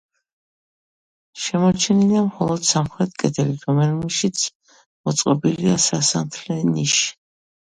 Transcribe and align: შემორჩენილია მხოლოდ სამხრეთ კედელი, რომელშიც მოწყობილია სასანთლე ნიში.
შემორჩენილია 1.41 2.23
მხოლოდ 2.29 2.65
სამხრეთ 2.69 3.13
კედელი, 3.25 3.53
რომელშიც 3.67 4.49
მოწყობილია 4.79 5.77
სასანთლე 5.91 6.59
ნიში. 6.75 7.07